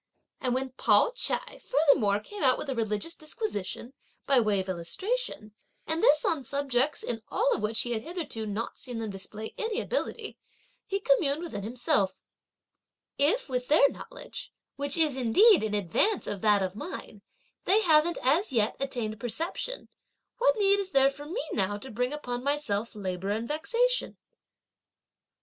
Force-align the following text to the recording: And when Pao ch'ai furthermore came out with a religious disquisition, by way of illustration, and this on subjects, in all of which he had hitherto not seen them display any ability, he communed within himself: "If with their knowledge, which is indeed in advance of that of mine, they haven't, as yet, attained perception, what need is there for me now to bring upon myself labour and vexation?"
And 0.39 0.55
when 0.55 0.71
Pao 0.77 1.11
ch'ai 1.11 1.59
furthermore 1.61 2.19
came 2.19 2.41
out 2.41 2.57
with 2.57 2.71
a 2.71 2.73
religious 2.75 3.13
disquisition, 3.15 3.93
by 4.25 4.39
way 4.39 4.59
of 4.59 4.67
illustration, 4.67 5.53
and 5.85 6.01
this 6.01 6.25
on 6.25 6.43
subjects, 6.43 7.03
in 7.03 7.21
all 7.29 7.53
of 7.53 7.61
which 7.61 7.81
he 7.81 7.91
had 7.91 8.01
hitherto 8.01 8.47
not 8.47 8.79
seen 8.79 8.97
them 8.97 9.11
display 9.11 9.53
any 9.59 9.79
ability, 9.79 10.39
he 10.87 10.99
communed 10.99 11.43
within 11.43 11.61
himself: 11.61 12.19
"If 13.19 13.47
with 13.47 13.67
their 13.67 13.87
knowledge, 13.89 14.51
which 14.75 14.97
is 14.97 15.17
indeed 15.17 15.61
in 15.61 15.75
advance 15.75 16.25
of 16.25 16.41
that 16.41 16.63
of 16.63 16.73
mine, 16.75 17.21
they 17.65 17.81
haven't, 17.81 18.17
as 18.23 18.51
yet, 18.51 18.75
attained 18.79 19.19
perception, 19.19 19.87
what 20.39 20.57
need 20.57 20.79
is 20.79 20.89
there 20.93 21.11
for 21.11 21.25
me 21.27 21.47
now 21.53 21.77
to 21.77 21.91
bring 21.91 22.11
upon 22.11 22.43
myself 22.43 22.95
labour 22.95 23.29
and 23.29 23.47
vexation?" 23.47 24.17